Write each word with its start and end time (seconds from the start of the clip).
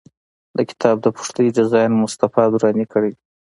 د 0.57 0.59
کتاب 0.69 0.95
د 1.01 1.07
پښتۍ 1.17 1.47
ډیزاین 1.57 1.91
مصطفی 2.03 2.45
دراني 2.53 2.85
کړی 2.93 3.11
دی. 3.15 3.23